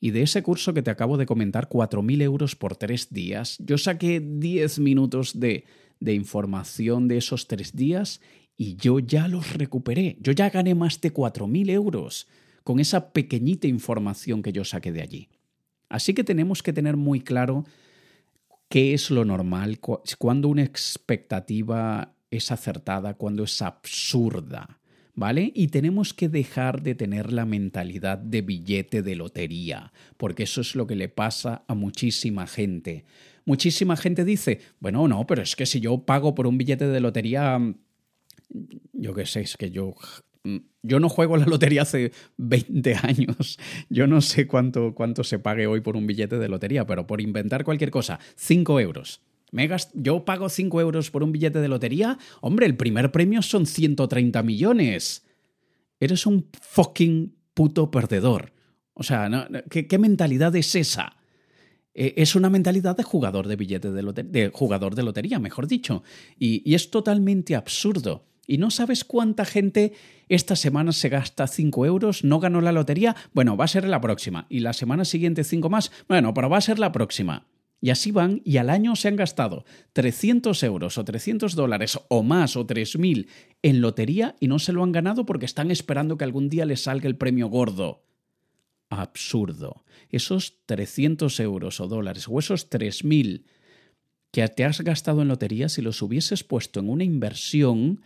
[0.00, 3.76] Y de ese curso que te acabo de comentar, 4.000 euros por tres días, yo
[3.76, 5.66] saqué 10 minutos de,
[6.00, 8.22] de información de esos tres días
[8.60, 10.18] y yo ya los recuperé.
[10.20, 12.28] Yo ya gané más de 4.000 euros
[12.62, 15.28] con esa pequeñita información que yo saqué de allí.
[15.88, 17.64] Así que tenemos que tener muy claro
[18.68, 19.80] qué es lo normal,
[20.18, 24.78] cuando una expectativa es acertada, cuando es absurda.
[25.14, 25.50] ¿Vale?
[25.54, 30.74] Y tenemos que dejar de tener la mentalidad de billete de lotería, porque eso es
[30.74, 33.06] lo que le pasa a muchísima gente.
[33.46, 37.00] Muchísima gente dice, bueno, no, pero es que si yo pago por un billete de
[37.00, 37.58] lotería,
[38.92, 39.94] yo qué sé, es que yo
[40.82, 43.58] yo no juego la lotería hace 20 años.
[43.88, 47.20] Yo no sé cuánto, cuánto se pague hoy por un billete de lotería, pero por
[47.20, 49.22] inventar cualquier cosa, 5 euros.
[49.94, 52.18] yo pago 5 euros por un billete de lotería.
[52.40, 55.26] Hombre, el primer premio son 130 millones.
[55.98, 58.52] Eres un fucking puto perdedor.
[58.94, 61.16] O sea, ¿qué, mentalidad es esa?
[61.94, 66.02] E, es una mentalidad de jugador de billete de lotería, jugador de lotería, mejor dicho.
[66.38, 68.29] y es totalmente absurdo.
[68.46, 69.92] Y no sabes cuánta gente
[70.28, 74.00] esta semana se gasta 5 euros, no ganó la lotería, bueno, va a ser la
[74.00, 74.46] próxima.
[74.48, 77.46] Y la semana siguiente 5 más, bueno, pero va a ser la próxima.
[77.80, 82.22] Y así van y al año se han gastado 300 euros o 300 dólares o
[82.22, 83.26] más o 3.000
[83.62, 86.82] en lotería y no se lo han ganado porque están esperando que algún día les
[86.82, 88.04] salga el premio gordo.
[88.90, 89.84] Absurdo.
[90.10, 93.44] Esos 300 euros o dólares o esos 3.000
[94.30, 98.02] que te has gastado en lotería, si los hubieses puesto en una inversión,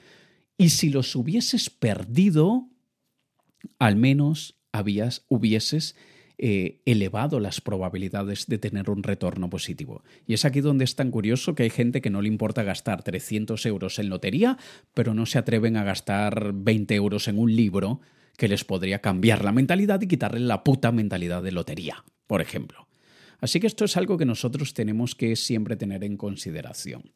[0.56, 2.68] y si los hubieses perdido,
[3.78, 5.96] al menos habías, hubieses
[6.36, 10.02] eh, elevado las probabilidades de tener un retorno positivo.
[10.26, 13.04] Y es aquí donde es tan curioso que hay gente que no le importa gastar
[13.04, 14.58] 300 euros en lotería,
[14.94, 18.00] pero no se atreven a gastar 20 euros en un libro
[18.36, 22.88] que les podría cambiar la mentalidad y quitarle la puta mentalidad de lotería, por ejemplo.
[23.40, 27.12] Así que esto es algo que nosotros tenemos que siempre tener en consideración.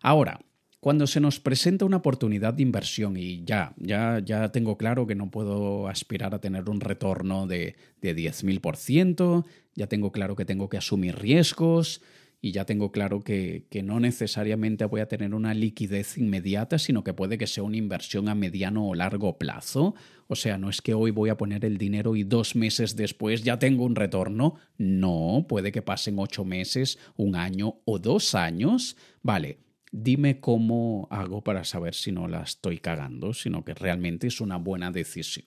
[0.00, 0.40] Ahora,
[0.86, 5.16] cuando se nos presenta una oportunidad de inversión y ya, ya, ya tengo claro que
[5.16, 9.44] no puedo aspirar a tener un retorno de, de 10.000%,
[9.74, 12.02] ya tengo claro que tengo que asumir riesgos
[12.40, 17.02] y ya tengo claro que, que no necesariamente voy a tener una liquidez inmediata, sino
[17.02, 19.96] que puede que sea una inversión a mediano o largo plazo.
[20.28, 23.42] O sea, no es que hoy voy a poner el dinero y dos meses después
[23.42, 24.54] ya tengo un retorno.
[24.78, 28.96] No, puede que pasen ocho meses, un año o dos años.
[29.22, 34.40] Vale, dime cómo hago para saber si no la estoy cagando, sino que realmente es
[34.40, 35.46] una buena decisión.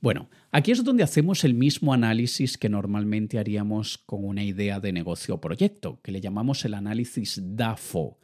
[0.00, 4.92] Bueno, aquí es donde hacemos el mismo análisis que normalmente haríamos con una idea de
[4.92, 8.18] negocio o proyecto, que le llamamos el análisis DAFO.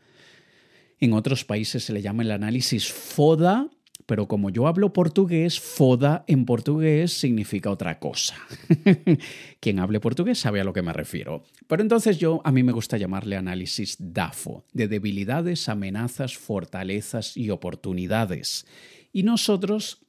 [1.00, 3.70] En otros países se le llama el análisis FODA
[4.12, 8.36] pero como yo hablo portugués, foda en portugués significa otra cosa.
[9.60, 11.44] Quien hable portugués sabe a lo que me refiero.
[11.66, 17.48] Pero entonces yo, a mí me gusta llamarle análisis DAFO, de debilidades, amenazas, fortalezas y
[17.48, 18.66] oportunidades.
[19.14, 20.02] Y nosotros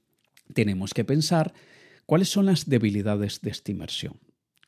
[0.54, 1.54] tenemos que pensar
[2.06, 4.20] cuáles son las debilidades de esta inversión,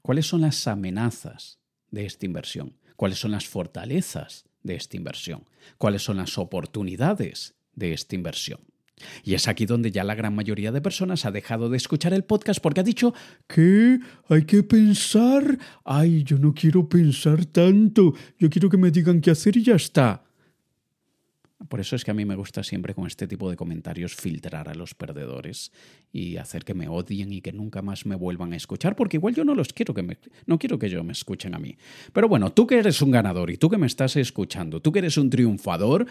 [0.01, 1.59] cuáles son las amenazas
[1.91, 5.43] de esta inversión, cuáles son las fortalezas de esta inversión,
[5.77, 8.61] cuáles son las oportunidades de esta inversión.
[9.23, 12.23] Y es aquí donde ya la gran mayoría de personas ha dejado de escuchar el
[12.23, 13.13] podcast porque ha dicho
[13.47, 15.57] que hay que pensar.
[15.83, 18.13] Ay, yo no quiero pensar tanto.
[18.39, 20.23] Yo quiero que me digan qué hacer y ya está.
[21.69, 24.69] Por eso es que a mí me gusta siempre con este tipo de comentarios filtrar
[24.69, 25.71] a los perdedores
[26.11, 29.33] y hacer que me odien y que nunca más me vuelvan a escuchar, porque igual
[29.33, 31.77] yo no los quiero que me, no quiero que yo me escuchen a mí.
[32.13, 34.99] Pero bueno, tú que eres un ganador y tú que me estás escuchando, tú que
[34.99, 36.05] eres un triunfador,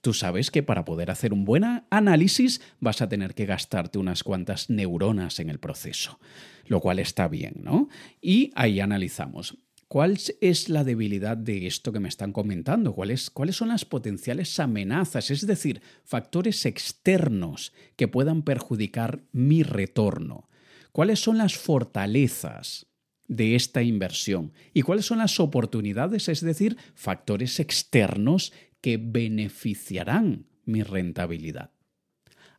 [0.00, 4.22] Tú sabes que para poder hacer un buen análisis vas a tener que gastarte unas
[4.22, 6.18] cuantas neuronas en el proceso,
[6.66, 7.88] lo cual está bien, ¿no?
[8.20, 9.58] Y ahí analizamos.
[9.88, 12.94] ¿Cuál es la debilidad de esto que me están comentando?
[12.94, 15.30] ¿Cuáles, ¿Cuáles son las potenciales amenazas?
[15.30, 20.50] Es decir, factores externos que puedan perjudicar mi retorno.
[20.92, 22.86] ¿Cuáles son las fortalezas
[23.28, 24.52] de esta inversión?
[24.74, 26.28] ¿Y cuáles son las oportunidades?
[26.28, 31.70] Es decir, factores externos que beneficiarán mi rentabilidad.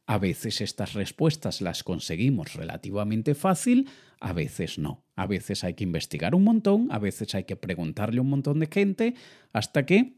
[0.05, 3.87] A veces estas respuestas las conseguimos relativamente fácil,
[4.19, 5.03] a veces no.
[5.15, 8.59] A veces hay que investigar un montón, a veces hay que preguntarle a un montón
[8.59, 9.13] de gente
[9.53, 10.17] hasta que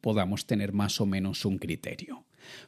[0.00, 2.24] podamos tener más o menos un criterio.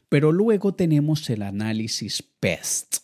[0.09, 2.99] Pero luego tenemos el análisis PEST,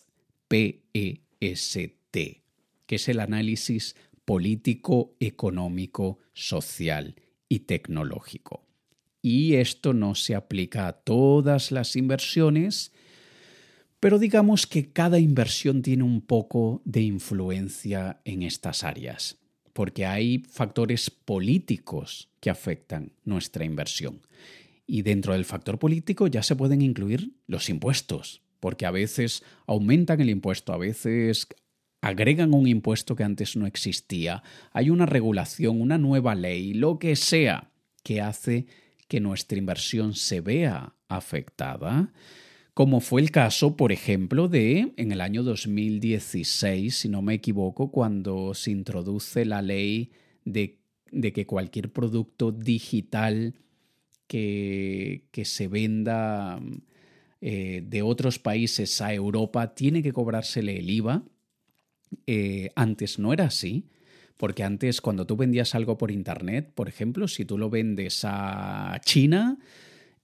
[0.47, 2.43] P-E-S-T,
[2.85, 7.15] que es el análisis político, económico, social
[7.49, 8.68] y tecnológico.
[9.21, 12.93] Y esto no se aplica a todas las inversiones,
[13.99, 19.39] pero digamos que cada inversión tiene un poco de influencia en estas áreas,
[19.73, 24.21] porque hay factores políticos que afectan nuestra inversión.
[24.87, 30.21] Y dentro del factor político ya se pueden incluir los impuestos, porque a veces aumentan
[30.21, 31.47] el impuesto, a veces
[32.01, 37.17] agregan un impuesto que antes no existía, hay una regulación, una nueva ley, lo que
[37.17, 37.71] sea,
[38.03, 38.67] que hace
[39.09, 42.13] que nuestra inversión se vea afectada
[42.79, 47.91] como fue el caso, por ejemplo, de en el año 2016, si no me equivoco,
[47.91, 50.11] cuando se introduce la ley
[50.45, 50.79] de,
[51.11, 53.55] que cualquier producto digital
[54.27, 56.61] que, se venda
[57.41, 61.23] eh, de otros países a Europa tiene que cobrársele el IVA.
[62.27, 63.89] Eh, antes no era así,
[64.39, 68.97] porque antes cuando tú vendías algo por Internet, por ejemplo, si tú lo vendes a
[69.03, 69.59] China,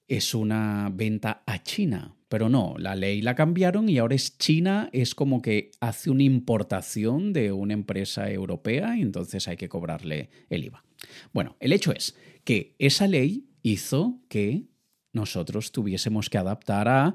[0.07, 4.89] es una venta a China, pero no, la ley la cambiaron y ahora es China,
[4.93, 10.29] es como que hace una importación de una empresa europea y entonces hay que cobrarle
[10.49, 10.85] el IVA.
[11.33, 14.63] Bueno, el hecho es que esa ley hizo que
[15.11, 17.13] nosotros tuviésemos que adaptar a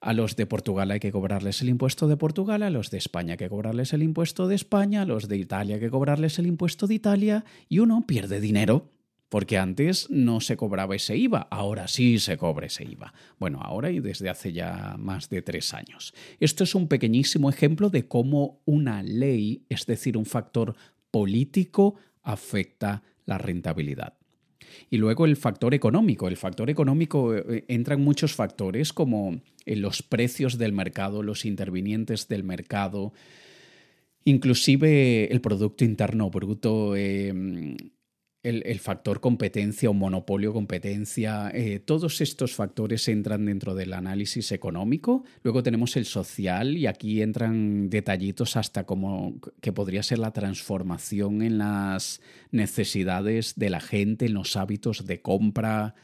[0.00, 3.32] a los de Portugal hay que cobrarles el impuesto de Portugal, a los de España
[3.32, 6.46] hay que cobrarles el impuesto de España, a los de Italia hay que cobrarles el
[6.46, 8.90] impuesto de Italia y uno pierde dinero
[9.28, 13.12] porque antes no se cobraba ese IVA, ahora sí se cobra ese IVA.
[13.38, 16.14] Bueno, ahora y desde hace ya más de tres años.
[16.40, 20.74] Esto es un pequeñísimo ejemplo de cómo una ley, es decir, un factor
[21.10, 24.17] político, afecta la rentabilidad.
[24.90, 26.28] Y luego el factor económico.
[26.28, 32.28] El factor económico eh, entran muchos factores como eh, los precios del mercado, los intervinientes
[32.28, 33.12] del mercado,
[34.24, 37.76] inclusive el Producto Interno Bruto, eh,
[38.48, 45.24] el, factor competencia o monopolio competencia, eh, todos estos factores entran dentro del análisis económico.
[45.42, 51.42] Luego tenemos el social y aquí entran detallitos hasta como que podría ser la transformación
[51.42, 55.94] en las necesidades de la gente, en los hábitos de compra,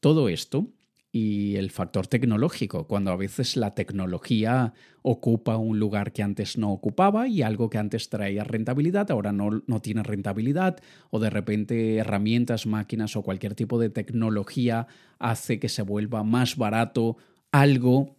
[0.00, 0.68] todo esto
[1.12, 6.72] y el factor tecnológico, cuando a veces la tecnología ocupa un lugar que antes no
[6.72, 10.78] ocupaba y algo que antes traía rentabilidad ahora no, no, tiene rentabilidad
[11.10, 14.86] o de repente herramientas, máquinas o cualquier tipo de tecnología
[15.18, 17.16] hace que se vuelva más barato
[17.50, 18.16] algo,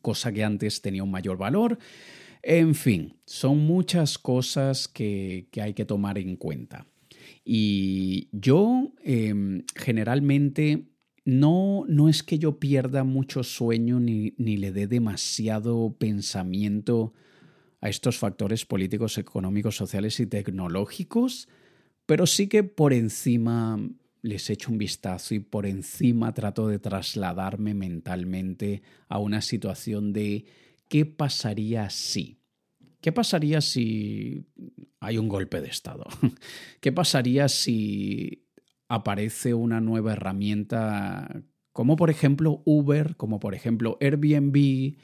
[0.00, 1.78] cosa que antes tenía un mayor valor.
[2.42, 6.86] En fin, son muchas cosas que, que hay que tomar en cuenta.
[7.44, 10.91] Y yo em, generalmente
[11.24, 17.12] no, no es que yo pierda mucho sueño ni, ni le dé demasiado pensamiento
[17.80, 21.48] a estos factores políticos, económicos, sociales y tecnológicos,
[22.06, 23.78] pero sí que por encima
[24.22, 30.44] les echo un vistazo y por encima trato de trasladarme mentalmente a una situación de
[30.88, 32.38] qué pasaría si.
[33.00, 34.46] ¿Qué pasaría si
[35.00, 36.06] hay un golpe de Estado?
[36.80, 38.44] ¿Qué pasaría si
[38.92, 44.96] aparece una nueva herramienta como por ejemplo Uber, como por ejemplo Airbnb,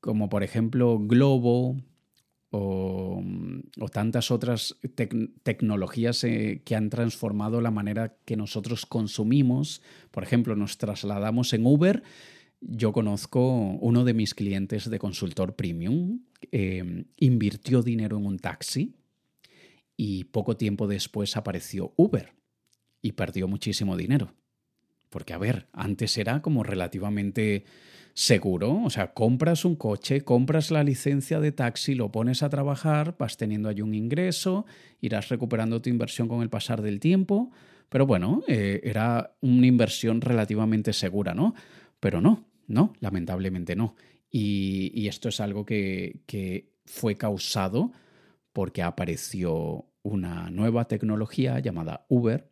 [0.00, 1.78] como por ejemplo Globo
[2.50, 3.24] o,
[3.90, 4.76] tantas otras
[5.42, 9.80] tecnologías eh, que han transformado la manera que nosotros consumimos.
[10.10, 12.02] Por ejemplo, nos trasladamos en Uber.
[12.60, 16.20] Yo conozco uno de mis clientes de consultor premium,
[16.52, 18.94] eh, invirtió dinero en un taxi
[19.96, 22.43] y poco tiempo después apareció Uber
[23.04, 24.34] y perdió muchísimo dinero.
[25.10, 27.64] porque a ver, antes era como relativamente
[28.14, 33.14] seguro, o sea, compras un coche, compras la licencia de taxi, lo pones a trabajar,
[33.16, 34.66] vas teniendo ahí un ingreso,
[35.00, 37.52] irás recuperando tu inversión con el pasar del tiempo,
[37.90, 41.54] pero bueno, eh, era una inversión relativamente segura, ¿no?
[42.00, 43.94] Pero no, no, lamentablemente no.
[44.30, 47.92] Y, esto es algo que, que fue causado
[48.52, 52.50] porque apareció una nueva tecnología llamada Uber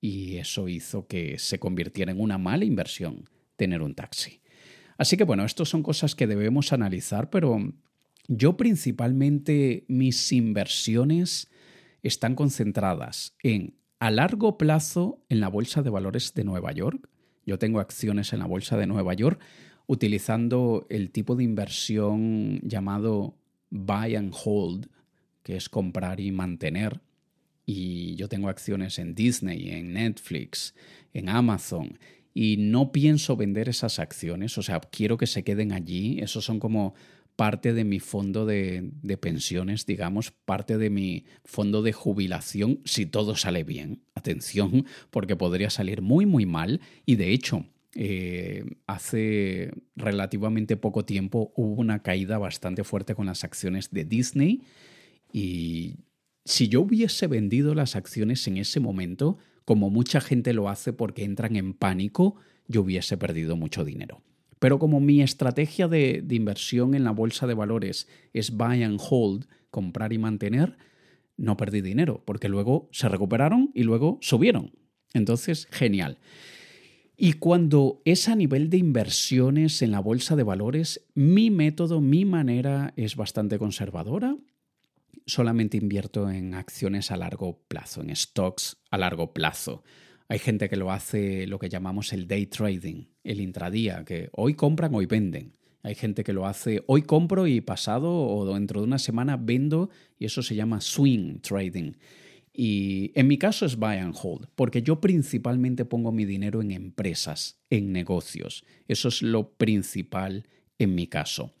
[0.00, 4.40] y eso hizo que se convirtiera en una mala inversión tener un taxi.
[4.98, 7.58] Así que bueno, estas son cosas que debemos analizar, pero
[8.28, 11.50] yo principalmente mis inversiones
[12.02, 17.08] están concentradas en a largo plazo en la Bolsa de Valores de Nueva York.
[17.46, 19.40] Yo tengo acciones en la Bolsa de Nueva York
[19.86, 23.36] utilizando el tipo de inversión llamado
[23.70, 24.88] buy and hold,
[25.42, 27.00] que es comprar y mantener.
[27.66, 30.74] Y yo tengo acciones en Disney, en Netflix,
[31.12, 31.98] en Amazon,
[32.32, 36.20] y no pienso vender esas acciones, o sea, quiero que se queden allí.
[36.20, 36.94] Esos son como
[37.34, 38.90] parte de mi fondo de,
[39.20, 44.02] pensiones, digamos, parte de mi fondo de jubilación, si todo sale bien.
[44.14, 46.80] Atención, porque podría salir muy, muy mal.
[47.04, 53.44] Y de hecho, eh, hace relativamente poco tiempo hubo una caída bastante fuerte con las
[53.44, 54.62] acciones de Disney
[55.32, 55.94] y
[56.46, 61.24] si yo hubiese vendido las acciones en ese momento, como mucha gente lo hace porque
[61.24, 62.36] entran en pánico,
[62.68, 64.22] yo hubiese perdido mucho dinero.
[64.60, 69.46] Pero como mi estrategia de, inversión en la bolsa de valores es buy and hold,
[69.70, 70.78] comprar y mantener,
[71.36, 74.70] no perdí dinero, porque luego se recuperaron y luego subieron.
[75.14, 76.18] Entonces, genial.
[77.16, 82.24] Y cuando es a nivel de inversiones en la bolsa de valores, mi método, mi
[82.24, 84.36] manera es bastante conservadora
[85.26, 89.82] solamente invierto en acciones a largo plazo, en stocks a largo plazo.
[90.28, 94.54] Hay gente que lo hace lo que llamamos el day trading, el intradía, que hoy
[94.54, 95.56] compran, hoy venden.
[95.82, 99.88] Hay gente que lo hace hoy compro y pasado o dentro de una semana vendo
[100.18, 101.92] y eso se llama swing trading.
[102.52, 106.70] Y en mi caso es buy and hold, porque yo principalmente pongo mi dinero en
[106.70, 108.64] empresas, en negocios.
[108.88, 110.48] Eso es lo principal
[110.78, 111.52] en mi caso.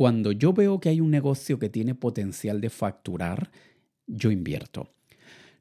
[0.00, 3.50] Cuando yo veo que hay un negocio que tiene potencial de facturar,
[4.06, 4.94] yo invierto.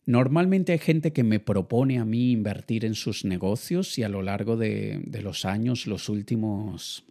[0.06, 4.22] Normalmente hay gente que me propone a mí invertir en sus negocios y a lo
[4.22, 7.04] largo de, los años, los últimos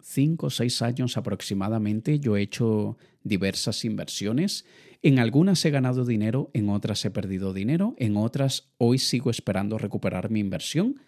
[0.00, 4.64] cinco o seis años aproximadamente, yo he hecho diversas inversiones.
[5.02, 9.76] En algunas he ganado dinero, en otras he perdido dinero, en otras hoy sigo esperando
[9.76, 11.00] recuperar mi inversión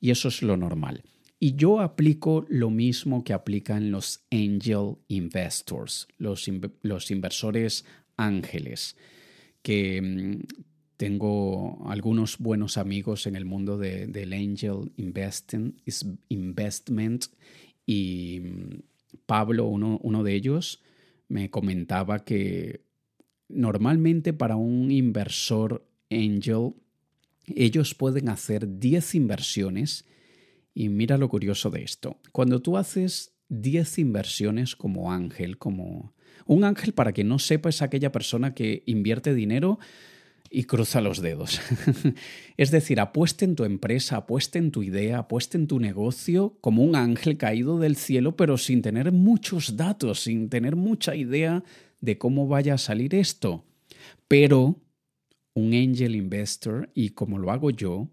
[0.00, 1.02] y eso es lo normal.
[1.42, 6.46] Y yo aplico lo mismo que aplican los angel investors, los,
[7.10, 7.86] inversores
[8.18, 8.94] ángeles,
[9.62, 10.42] que mm,
[10.98, 14.92] tengo algunos buenos amigos en el mundo del angel
[16.28, 17.26] investment.
[17.86, 18.82] Y mm,
[19.24, 20.82] Pablo, uno, uno de ellos,
[21.28, 22.82] me comentaba que
[23.48, 26.74] normalmente para un inversor angel,
[27.46, 30.04] ellos pueden hacer 10 inversiones
[30.74, 32.18] y mira lo curioso de esto.
[32.32, 36.14] Cuando tú haces 10 inversiones como ángel, como...
[36.46, 39.78] Un ángel, para que no sepa, es aquella persona que invierte dinero
[40.50, 41.60] y cruza los dedos.
[42.56, 46.82] es decir, apuesta en tu empresa, apuesta en tu idea, apuesta en tu negocio como
[46.82, 51.62] un ángel caído del cielo, pero sin tener muchos datos, sin tener mucha idea
[52.00, 53.64] de cómo vaya a salir esto.
[54.26, 54.80] Pero
[55.54, 58.08] un angel investor, y como lo hago yo,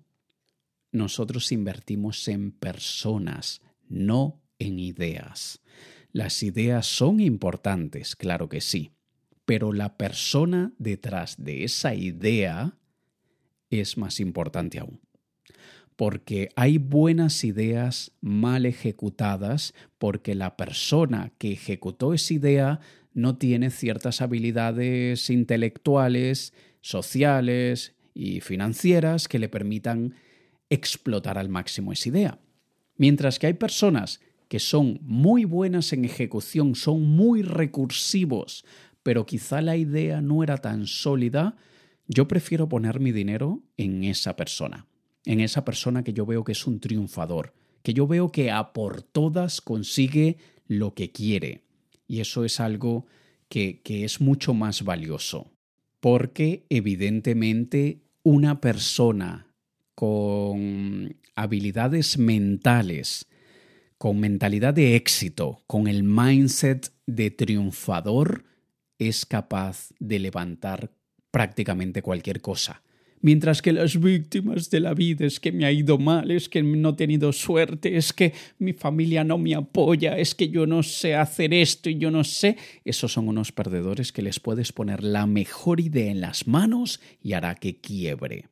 [0.92, 5.62] nosotros invertimos en personas, no en ideas.
[6.12, 8.92] Las ideas son importantes, claro que sí,
[9.46, 12.78] pero la persona detrás de esa idea
[13.70, 15.00] es más importante aún.
[15.96, 22.80] Porque hay buenas ideas mal ejecutadas porque la persona que ejecutó esa idea
[23.14, 30.14] no tiene ciertas habilidades intelectuales, sociales y financieras que le permitan
[30.70, 32.40] explotar al máximo esa idea.
[32.98, 38.66] Mientras que hay personas que son muy buenas en ejecución, son muy recursivos,
[39.04, 41.56] pero quizá la idea no era tan sólida,
[42.08, 44.88] yo prefiero poner mi dinero en esa persona,
[45.26, 47.54] en esa persona que yo veo que es un triunfador,
[47.84, 50.38] que yo veo que a por todas consigue
[50.68, 51.64] lo que quiere.
[52.08, 53.06] Y eso es algo
[53.50, 55.52] que, que es mucho más valioso,
[56.00, 59.47] porque evidentemente una persona
[59.98, 63.26] con habilidades mentales,
[63.98, 68.44] con mentalidad de éxito, con el mindset de triunfador,
[69.00, 70.92] es capaz de levantar
[71.32, 72.84] prácticamente cualquier cosa.
[73.22, 76.62] Mientras que las víctimas de la vida es que me ha ido mal, es que
[76.62, 80.84] no he tenido suerte, es que mi familia no me apoya, es que yo no
[80.84, 82.56] sé hacer esto y yo no sé.
[82.86, 87.34] Esos son unos perdedores que les puedes poner la mejor idea en las manos y
[87.34, 88.46] hará que quiebre.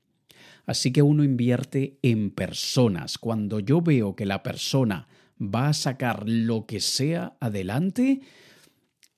[0.65, 3.17] Así que uno invierte en personas.
[3.17, 5.07] Cuando yo veo que la persona
[5.39, 8.21] va a sacar lo que sea adelante,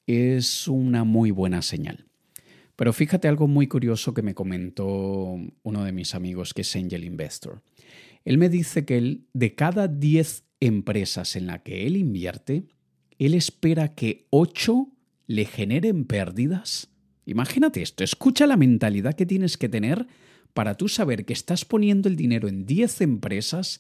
[0.06, 2.06] es una muy buena señal.
[2.76, 7.04] Pero fíjate algo muy curioso que me comentó uno de mis amigos que es Angel
[7.04, 7.64] Investor.
[8.24, 12.66] Él me dice que él, de cada 10 empresas en la que él invierte,
[13.18, 14.90] él espera que 8
[15.28, 16.90] le generen pérdidas.
[17.26, 20.08] Imagínate esto, escucha la mentalidad que tienes que tener
[20.58, 23.80] para tú saber que estás poniendo el dinero en 10 empresas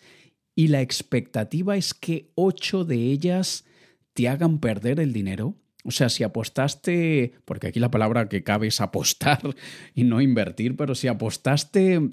[0.54, 3.66] y la expectativa es que 8 de ellas
[4.14, 5.56] te hagan perder el dinero.
[5.84, 9.56] O sea, si apostaste, porque aquí la palabra que cabe es apostar
[9.96, 12.12] y no invertir, pero si apostaste,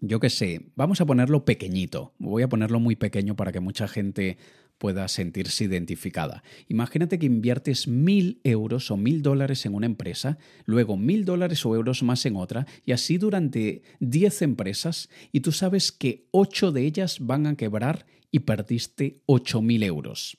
[0.00, 3.88] yo qué sé, vamos a ponerlo pequeñito, voy a ponerlo muy pequeño para que mucha
[3.88, 4.36] gente
[4.78, 6.42] pueda sentirse identificada.
[6.68, 11.74] Imagínate que inviertes mil euros o mil dólares en una empresa, luego mil dólares o
[11.74, 16.82] euros más en otra, y así durante diez empresas, y tú sabes que ocho de
[16.84, 20.36] ellas van a quebrar y perdiste ocho mil euros.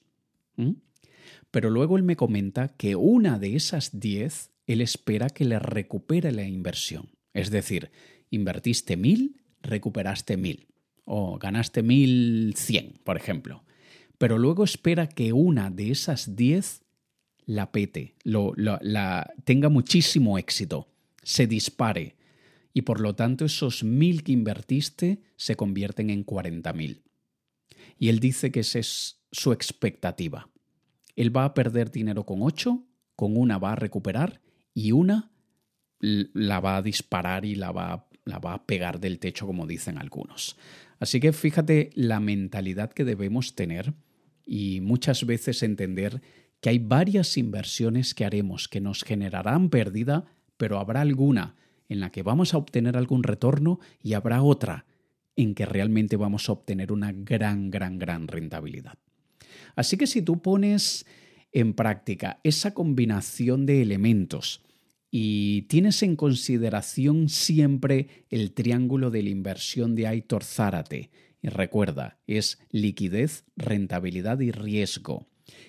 [0.58, 0.74] ¿Mm?
[1.52, 6.32] Pero luego él me comenta que una de esas 10 él espera que le recupere
[6.32, 7.10] la inversión.
[7.34, 7.92] Es decir,
[8.30, 10.68] invertiste mil, recuperaste mil.
[11.06, 13.64] O ganaste mil cien, por ejemplo.
[14.18, 16.86] Pero luego espera que una de esas 10
[17.46, 20.88] la pete, la, tenga muchísimo éxito,
[21.24, 22.16] se dispare.
[22.74, 27.02] Y por lo tanto esos mil que invertiste se convierten en 40.000.
[27.98, 30.50] Y él dice que esa es su expectativa.
[31.16, 32.84] Él va a perder dinero con 8,
[33.16, 34.42] con una va a recuperar
[34.74, 35.32] y una
[36.00, 40.58] la va a disparar y la va a pegar del techo, como dicen algunos.
[41.00, 43.94] Así que fíjate la mentalidad que debemos tener
[44.46, 46.22] y muchas veces entender
[46.62, 50.26] que hay varias inversiones que haremos que nos generarán pérdida,
[50.58, 51.56] pero habrá alguna
[51.90, 54.86] en la que vamos a obtener algún retorno y habrá otra
[55.36, 58.98] en que realmente vamos a obtener una gran, gran, gran rentabilidad.
[59.76, 61.06] Así que si tú pones
[61.52, 64.62] en práctica esa combinación de elementos
[65.12, 71.10] y tienes en consideración siempre el triángulo de la inversión de Aitor Zárate,
[71.46, 75.28] y recuerda, es liquidez, rentabilidad y riesgo.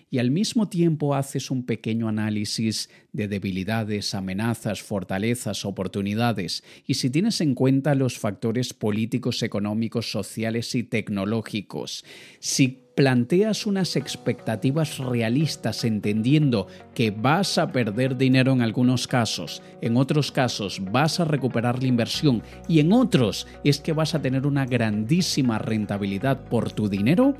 [0.09, 7.11] Y al mismo tiempo haces un pequeño análisis de debilidades, amenazas, fortalezas, oportunidades, y si
[7.11, 12.07] tienes en cuenta los factores políticos, económicos, sociales y tecnológicos,
[12.39, 19.99] si planteas unas expectativas realistas entendiendo que vas a perder dinero en algunos casos, en
[19.99, 24.47] otros casos vas a recuperar la inversión y en otros es que vas a tener
[24.47, 27.34] una grandísima rentabilidad por tu dinero,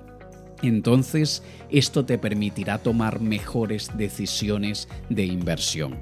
[0.63, 5.97] entonces esto te permitirá tomar mejores decisiones de inversión.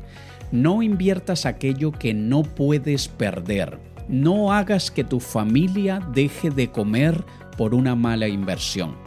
[0.51, 3.79] No inviertas aquello que no puedes perder.
[4.09, 7.25] No hagas que tu familia deje de comer
[7.57, 9.04] por una mala inversión.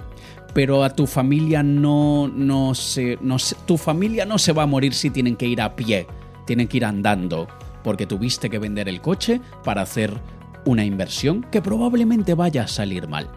[0.57, 3.37] Pero a tu familia no, no, se, no
[3.67, 6.07] tu familia no se va a morir si tienen que ir a pie,
[6.47, 7.47] tienen que ir andando,
[7.83, 10.19] porque tuviste que vender el coche para hacer
[10.65, 13.29] una inversión que probablemente vaya a salir mal.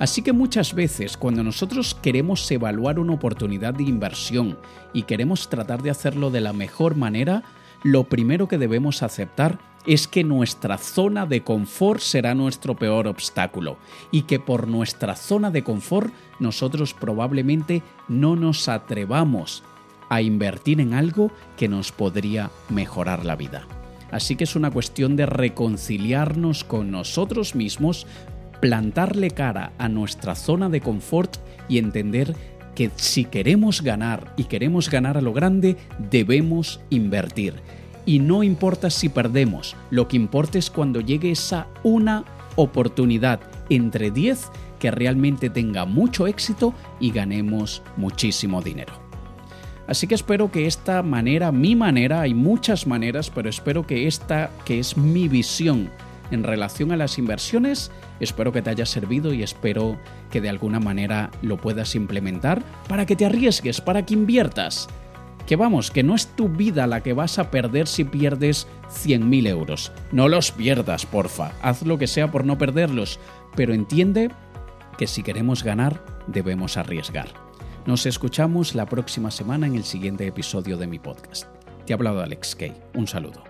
[0.00, 4.58] Así que muchas veces cuando nosotros queremos evaluar una oportunidad de inversión
[4.92, 7.44] y queremos tratar de hacerlo de la mejor manera,
[7.84, 13.78] lo primero que debemos aceptar es que nuestra zona de confort será nuestro peor obstáculo
[14.10, 19.62] y que por nuestra zona de confort nosotros probablemente no nos atrevamos
[20.08, 23.66] a invertir en algo que nos podría mejorar la vida.
[24.10, 28.06] Así que es una cuestión de reconciliarnos con nosotros mismos
[28.60, 31.36] plantarle cara a nuestra zona de confort
[31.68, 32.34] y entender
[32.74, 35.76] que si queremos ganar y queremos ganar a lo grande,
[36.10, 37.54] debemos invertir.
[38.06, 44.10] Y no importa si perdemos, lo que importa es cuando llegue esa una oportunidad entre
[44.10, 48.94] 10 que realmente tenga mucho éxito y ganemos muchísimo dinero.
[49.88, 54.50] Así que espero que esta manera, mi manera, hay muchas maneras, pero espero que esta,
[54.64, 55.90] que es mi visión
[56.30, 57.90] en relación a las inversiones,
[58.20, 59.98] Espero que te haya servido y espero
[60.30, 64.88] que de alguna manera lo puedas implementar para que te arriesgues, para que inviertas.
[65.46, 69.46] Que vamos, que no es tu vida la que vas a perder si pierdes 100.000
[69.46, 69.92] euros.
[70.10, 71.52] No los pierdas, porfa.
[71.62, 73.20] Haz lo que sea por no perderlos,
[73.54, 74.30] pero entiende
[74.98, 77.28] que si queremos ganar, debemos arriesgar.
[77.86, 81.46] Nos escuchamos la próxima semana en el siguiente episodio de mi podcast.
[81.86, 82.72] Te ha hablado Alex Kay.
[82.94, 83.45] Un saludo.